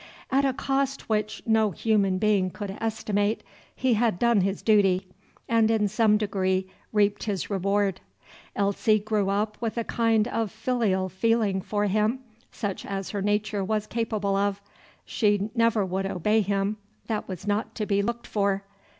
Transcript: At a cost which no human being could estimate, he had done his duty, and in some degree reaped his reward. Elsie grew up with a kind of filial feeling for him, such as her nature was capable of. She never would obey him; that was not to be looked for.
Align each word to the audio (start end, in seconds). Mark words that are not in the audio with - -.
At 0.31 0.45
a 0.45 0.51
cost 0.53 1.09
which 1.09 1.43
no 1.45 1.69
human 1.69 2.17
being 2.17 2.49
could 2.49 2.75
estimate, 2.81 3.43
he 3.75 3.93
had 3.93 4.17
done 4.17 4.41
his 4.41 4.63
duty, 4.63 5.05
and 5.47 5.69
in 5.69 5.87
some 5.87 6.17
degree 6.17 6.65
reaped 6.91 7.25
his 7.25 7.51
reward. 7.51 8.01
Elsie 8.55 8.97
grew 8.97 9.29
up 9.29 9.61
with 9.61 9.77
a 9.77 9.83
kind 9.83 10.27
of 10.29 10.51
filial 10.51 11.07
feeling 11.07 11.61
for 11.61 11.85
him, 11.85 12.17
such 12.51 12.83
as 12.83 13.11
her 13.11 13.21
nature 13.21 13.63
was 13.63 13.85
capable 13.85 14.35
of. 14.35 14.59
She 15.05 15.51
never 15.53 15.85
would 15.85 16.07
obey 16.07 16.41
him; 16.41 16.77
that 17.05 17.27
was 17.27 17.45
not 17.45 17.75
to 17.75 17.85
be 17.85 18.01
looked 18.01 18.25
for. 18.25 18.63